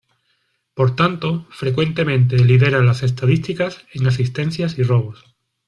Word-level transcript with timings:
Por 0.73 0.95
tanto, 0.95 1.45
frecuentemente 1.51 2.35
lidera 2.39 2.81
las 2.81 3.03
estadísticas 3.03 3.85
en 3.93 4.07
asistencias 4.07 4.79
y 4.79 4.81
robos. 4.83 5.27